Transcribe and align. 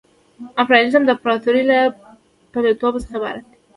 امپریالیزم 0.61 1.03
د 1.05 1.09
امپراطورۍ 1.15 1.63
له 1.71 1.77
پلویتوب 2.51 2.93
څخه 3.03 3.15
عبارت 3.19 3.43
دی 3.49 3.55